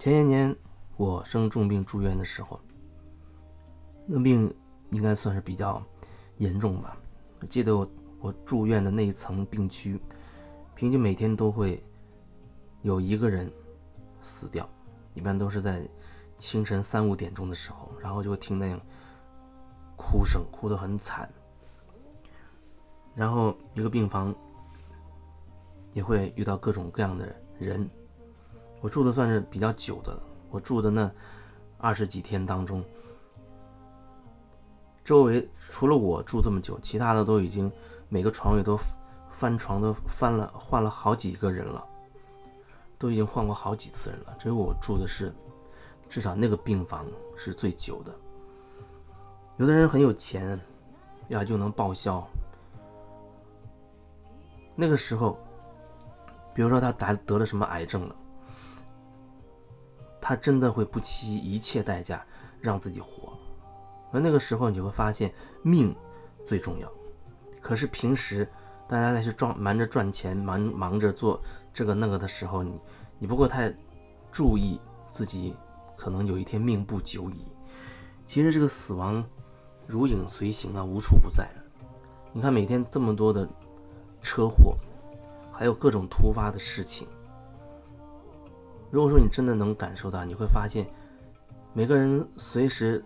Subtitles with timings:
[0.00, 0.56] 前些年
[0.96, 2.58] 我生重病住院的时候，
[4.06, 4.50] 那病
[4.92, 5.82] 应该算是比较
[6.38, 6.96] 严重吧。
[7.38, 7.86] 我记得我
[8.18, 10.00] 我住院的那一层病区，
[10.74, 11.84] 平均每天都会
[12.80, 13.52] 有一个人
[14.22, 14.66] 死掉，
[15.12, 15.86] 一般都是在
[16.38, 18.80] 清晨三五点钟的时候，然后就会听那样
[19.96, 21.30] 哭声，哭得很惨。
[23.14, 24.34] 然后一个病房
[25.92, 27.86] 也会遇到各种各样的人。
[28.80, 30.18] 我住的算是比较久的，
[30.50, 31.10] 我住的那
[31.78, 32.84] 二十几天当中，
[35.04, 37.70] 周围除了我住这么久，其他的都已经
[38.08, 38.78] 每个床位都
[39.30, 41.84] 翻床都翻了换了好几个人了，
[42.98, 44.34] 都已经换过好几次人了。
[44.38, 45.32] 只有我住的是
[46.08, 47.06] 至少那个病房
[47.36, 48.14] 是最久的。
[49.58, 50.58] 有的人很有钱
[51.28, 52.26] 呀，就能报销。
[54.74, 55.38] 那个时候，
[56.54, 58.16] 比如说他得得了什么癌症了。
[60.30, 62.24] 他真的会不惜一切代价
[62.60, 63.36] 让自己活，
[64.12, 65.92] 而那个时候你就会发现命
[66.46, 66.88] 最重要。
[67.60, 68.48] 可是平时
[68.86, 71.42] 大家在去赚忙着赚钱，忙忙着做
[71.74, 72.80] 这个那个的时候，你
[73.18, 73.74] 你不会太
[74.30, 75.52] 注意自己
[75.96, 77.48] 可能有一天命不久矣。
[78.24, 79.28] 其实这个死亡
[79.88, 81.48] 如影随形啊，无处不在。
[82.32, 83.48] 你看每天这么多的
[84.22, 84.76] 车祸，
[85.50, 87.08] 还有各种突发的事情。
[88.90, 90.84] 如果说你真的能感受到，你会发现，
[91.72, 93.04] 每个人随时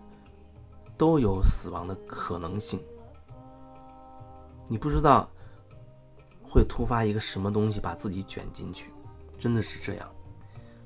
[0.97, 2.83] 都有死亡的可能性。
[4.67, 5.29] 你不知道
[6.41, 8.91] 会突发一个什么东西把自己卷进去，
[9.37, 10.09] 真的是这样。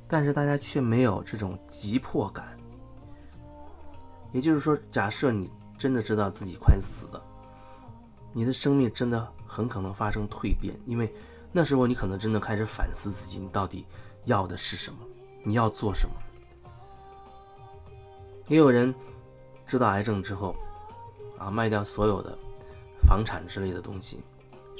[0.05, 2.57] 但是大家却没有这种急迫感。
[4.33, 7.23] 也就是说，假设你真的知道自己快死了，
[8.33, 11.09] 你的生命真的很可能发生蜕变，因为
[11.53, 13.85] 那时候你可能真的开始反思自己，你到底。
[14.25, 14.99] 要的是什么？
[15.43, 16.15] 你要做什么？
[18.47, 18.93] 也有人
[19.67, 20.55] 知道癌症之后，
[21.37, 22.37] 啊，卖掉所有的
[23.07, 24.19] 房产之类的东西，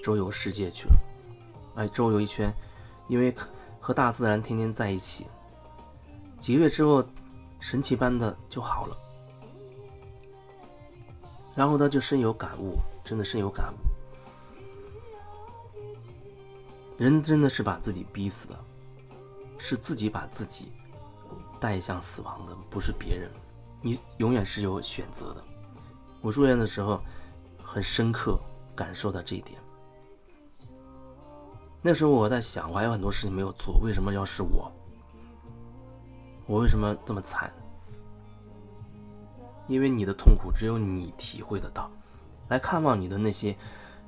[0.04, 1.00] 周游世界去了。
[1.76, 2.52] 哎，周游一圈，
[3.08, 3.34] 因为
[3.80, 5.28] 和大自然天天在一起，
[6.40, 7.04] 几个月之后，
[7.60, 8.98] 神奇般的就好了。
[11.56, 13.78] 然后他就深有感悟，真的深有感悟。
[16.98, 18.66] 人真的是把自己逼死的。
[19.60, 20.72] 是自己把自己
[21.60, 23.30] 带向死亡的，不是别人。
[23.82, 25.44] 你永远是有选择的。
[26.22, 27.00] 我住院的时候，
[27.64, 28.40] 很深刻
[28.76, 29.60] 感受到这一点。
[31.82, 34.72] 那时候我在想，我还有很多事情没有做，为什么要是我？
[36.46, 37.52] 我为什么这么惨？
[39.68, 41.92] 因为你的痛苦只有你体会得到。
[42.48, 43.56] 来看望你的那些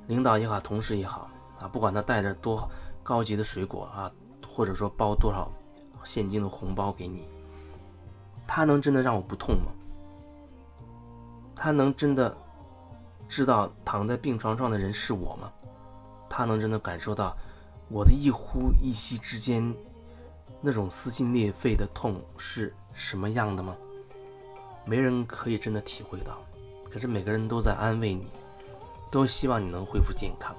[0.08, 1.30] 领导也好，同事也好
[1.60, 2.68] 啊，不管他带着多
[3.02, 4.10] 高级的水果啊。
[4.46, 5.50] 或者说包多少
[6.04, 7.28] 现金的红包给你，
[8.46, 9.72] 他能真的让我不痛吗？
[11.54, 12.36] 他能真的
[13.28, 15.52] 知道躺在病床上的人是我吗？
[16.28, 17.36] 他能真的感受到
[17.88, 19.74] 我的一呼一吸之间
[20.60, 23.76] 那种撕心裂肺的痛是什么样的吗？
[24.84, 26.38] 没人可以真的体会到，
[26.90, 28.26] 可是每个人都在安慰你，
[29.10, 30.52] 都希望你能恢复健康。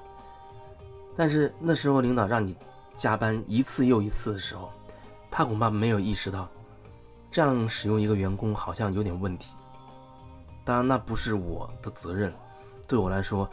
[1.14, 2.56] 但是那时候领导让你。
[2.96, 4.70] 加班一次又一次的时候，
[5.30, 6.48] 他恐怕没有意识到，
[7.30, 9.56] 这样使用一个员工好像有点问题。
[10.64, 12.32] 当然，那不是我的责任。
[12.86, 13.48] 对我来说，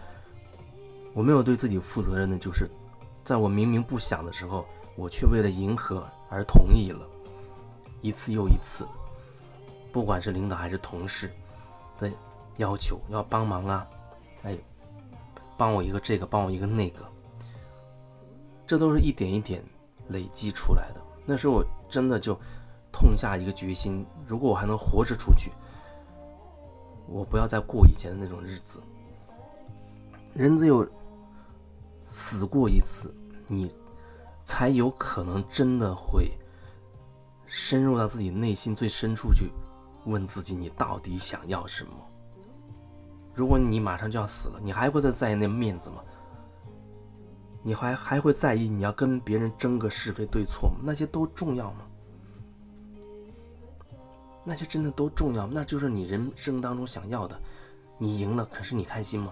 [1.14, 2.70] 我没有对自己负责任的，就是
[3.24, 4.66] 在我明明不想的时候，
[4.96, 7.00] 我却为了迎合而同意了，
[8.02, 8.88] 一次又一次。
[9.92, 11.30] 不管是领导还是同事
[12.00, 12.10] 的
[12.58, 13.88] 要求，要帮忙啊，
[14.44, 14.58] 哎，
[15.58, 17.00] 帮我一个这个，帮我一个那个。
[18.72, 19.62] 这都是一点一点
[20.08, 21.02] 累积出来的。
[21.26, 22.34] 那时候我真的就
[22.90, 25.52] 痛下一个决心：如果我还能活着出去，
[27.06, 28.82] 我不要再过以前的那种日子。
[30.34, 30.88] 人只有
[32.08, 33.14] 死过一次，
[33.46, 33.70] 你
[34.46, 36.32] 才有可能真的会
[37.46, 39.52] 深入到自己内心最深处去，
[40.06, 41.92] 问自己：你到底想要什么？
[43.36, 46.02] 如果你马上就要死了，你还会再在意那面子吗？
[47.64, 50.78] 你还还会在意你要跟别人争个是非对错吗？
[50.84, 51.86] 那些都重要吗？
[54.44, 55.46] 那些真的都重要？
[55.46, 57.40] 那就是你人生当中想要的。
[58.00, 59.32] 你赢了，可是你开心吗？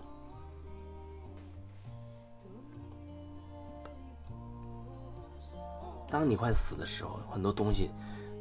[6.12, 7.90] 当你快死的时候，很多东西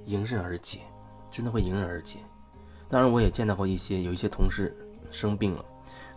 [0.05, 0.81] 迎刃而解，
[1.31, 2.19] 真的会迎刃而解。
[2.91, 4.77] 当然，我也见到过一些有一些同事
[5.11, 5.65] 生病了，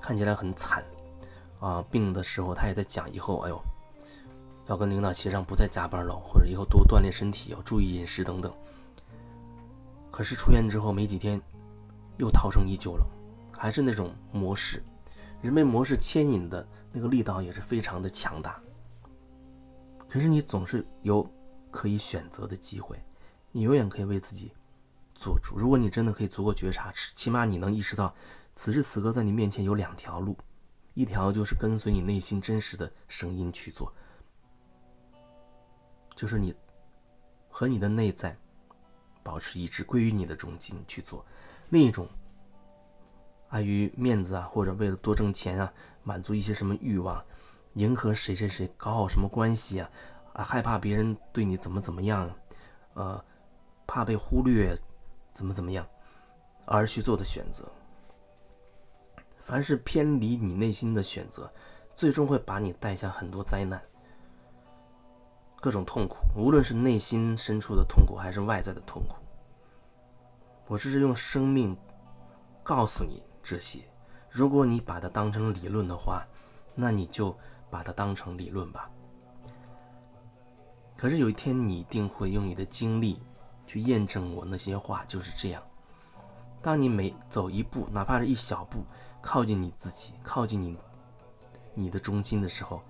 [0.01, 0.83] 看起来很惨。
[1.62, 3.62] 啊，病的时候他也在讲，以后哎呦，
[4.68, 8.52] 要跟领导协商不再加班了，或者以后多锻炼身体，要注意饮食等等。
[10.10, 11.40] 可是出院之后没几天，
[12.18, 13.06] 又涛声依旧了，
[13.56, 14.84] 还是那种模式，
[15.40, 18.60] 人被模式牵引的那个力道也是非常的强大。
[20.10, 21.25] 可是你总是有
[21.69, 23.00] 可以选择的机会，
[23.52, 24.52] 你永远可以为自己
[25.13, 25.58] 做主。
[25.58, 28.13] 如果你真的可以足够觉察，起码你能意识到，
[28.56, 30.36] 此时此刻在你面前有两条路，
[30.93, 33.93] 一条就是跟随你内心真实的声音去做，
[36.15, 36.53] 就是你
[37.49, 38.35] 和你的内在。
[39.23, 41.23] 保持一致，归于你的中心去做。
[41.69, 42.07] 另一种，
[43.49, 45.71] 碍于面子啊，或者为了多挣钱啊，
[46.01, 47.23] 满足一些什么欲望，
[47.75, 49.88] 迎合谁谁谁，搞好什么关系啊，
[50.33, 52.35] 啊，害怕别人对你怎么怎么样，
[52.95, 53.23] 呃，
[53.85, 54.75] 怕被忽略，
[55.31, 55.88] 怎么怎么样，
[56.65, 57.71] 而去做的选择。
[59.41, 61.51] 凡是偏离你内心的选择，
[61.95, 63.81] 最终会把你带向很多灾难。
[65.59, 69.15] 各种痛苦，无论是内心深处的痛苦，还是外在的痛苦，
[70.67, 71.75] 我只是用生命
[72.63, 73.79] 告诉你这些。
[74.29, 76.25] 如果你把它当成理论的话，
[76.73, 77.35] 那你就
[77.69, 78.89] 把它当成理论吧。
[80.95, 83.19] 可是有一天，你一定会用你的经历
[83.65, 85.61] 去验证我那些话就是这样。
[86.61, 88.83] 当你每走一步，哪怕是一小步，
[89.21, 90.77] 靠近你自己，靠近你
[91.73, 92.81] 你的中心的时候。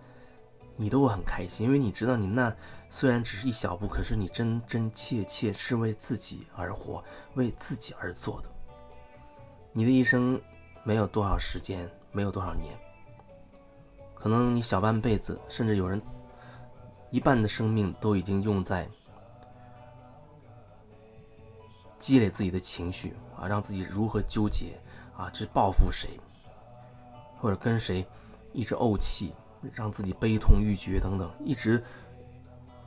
[0.78, 2.52] 你都会很开心，因为你知道，你那
[2.90, 7.04] 虽然只是一小步，可是你真真切切是为自己而活，
[7.36, 8.50] 为自己而做的。
[9.74, 10.42] 你的一生
[10.84, 12.76] 没有多少时间，没有多少年，
[14.16, 16.02] 可能你小半辈子，甚至有人
[17.12, 18.90] 一半的生命都已经用在
[22.00, 24.80] 积累自己的情绪啊，让自己如何纠结
[25.16, 26.20] 啊，去报复谁，
[27.40, 28.06] 或者跟谁
[28.54, 29.34] 一直怄气。
[29.76, 31.84] 让自己悲痛欲绝等等，一直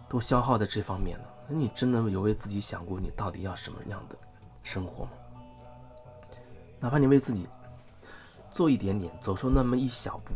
[0.09, 1.25] 都消耗在这方面了。
[1.49, 4.17] 那你真的有为自己想过，你到底要什么样的
[4.65, 5.13] 生活吗？
[6.81, 7.47] 哪怕你为自己
[8.51, 10.33] 做一点点，走出那么一小步，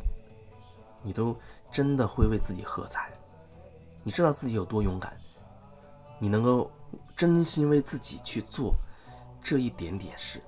[1.02, 1.37] 你都
[1.73, 3.11] 真的会为自己喝彩。
[4.05, 5.12] 你知道自己有多勇敢，
[6.20, 6.70] 你能够
[7.17, 8.76] 真心为自己去做
[9.43, 10.40] 这一点点事。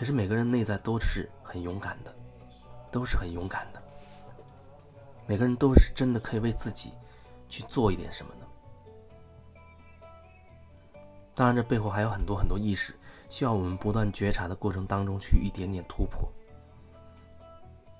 [0.00, 2.14] 可是每个人内在都是很勇敢的。
[2.92, 3.80] 都是很勇敢的，
[5.24, 6.92] 每个人都是真的可以为自己
[7.48, 9.38] 去做一点什么的。
[11.32, 12.92] 当然，这背后还有很多很多意识，
[13.28, 16.28] 需要我们不断觉察的过程当中去一点点突破。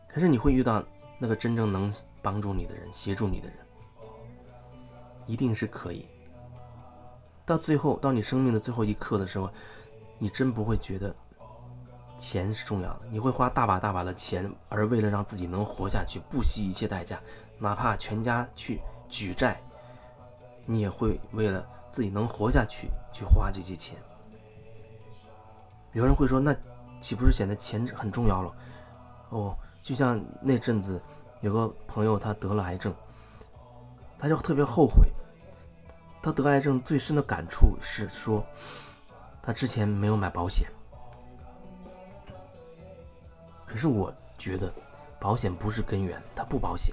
[0.09, 0.83] 可是你会遇到
[1.21, 3.59] 那个真正能帮助你的人、协助你的人，
[5.25, 6.05] 一定是可以。
[7.47, 9.49] 到最后，到你生命的最后一刻的时候，
[10.19, 11.15] 你真不会觉得。
[12.21, 17.19] 钱是重要的，你会花大把大把的钱，而为了让自己能活下去，不惜一切代价，
[17.59, 19.59] 哪怕全家去举债，
[20.67, 23.97] 你也会为了自己能活下去去花这些钱。
[25.93, 26.55] 有人会说，那
[27.01, 28.53] 岂不是显得钱很重要了？
[29.31, 31.01] 哦，就像那阵子
[31.41, 32.95] 有个朋友他得了癌症，
[34.19, 35.09] 他就特别后悔。
[36.23, 38.45] 他得癌症最深的感触是说，
[39.41, 40.69] 他之前没有买保险。
[43.71, 44.73] 可是我觉得，
[45.21, 46.93] 保险不是根源，它不保险。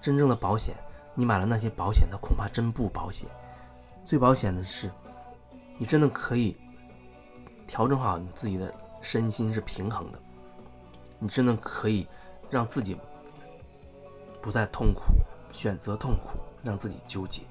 [0.00, 0.76] 真正的保险，
[1.12, 3.28] 你买了那些保险，它恐怕真不保险。
[4.04, 4.88] 最保险的是，
[5.78, 6.56] 你真的可以
[7.66, 10.22] 调整好你自己的身心是平衡的，
[11.18, 12.06] 你真的可以
[12.48, 12.96] 让自己
[14.40, 15.02] 不再痛苦，
[15.50, 17.42] 选择痛苦，让自己纠结。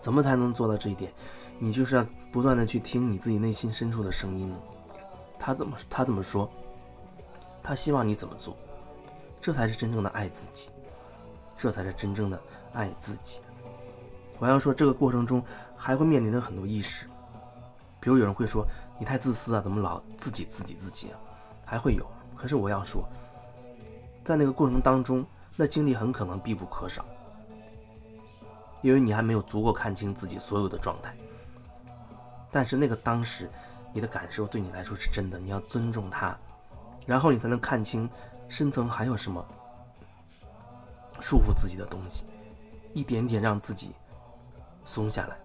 [0.00, 1.12] 怎么才能做到这一点？
[1.60, 4.58] 你就是要不断的去听你自己内心深处的声音呢。
[5.38, 6.50] 他怎么他怎么说？
[7.64, 8.54] 他希望你怎么做，
[9.40, 10.68] 这才是真正的爱自己，
[11.56, 12.38] 这才是真正的
[12.74, 13.40] 爱自己。
[14.38, 15.42] 我要说，这个过程中
[15.74, 17.06] 还会面临着很多意识，
[18.00, 18.66] 比如有人会说
[18.98, 21.18] 你太自私啊，怎么老自己自己自己啊？
[21.64, 22.06] 还会有。
[22.36, 23.08] 可是我要说，
[24.22, 25.24] 在那个过程当中，
[25.56, 27.02] 那经历很可能必不可少，
[28.82, 31.16] 因为你还没有足够看清自己所有的状态。
[32.50, 33.48] 但是那个当时
[33.94, 36.36] 你的感受对你来说是真的，你要尊重他。
[37.06, 38.08] 然后你才能看清
[38.48, 39.44] 深层还有什么
[41.20, 42.26] 束缚自己的东西，
[42.92, 43.92] 一点点让自己
[44.84, 45.36] 松下来，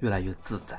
[0.00, 0.78] 越来越自在。